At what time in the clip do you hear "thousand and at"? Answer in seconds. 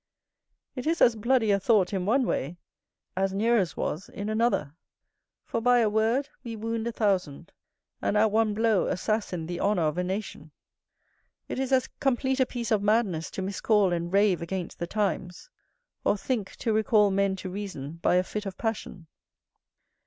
6.91-8.31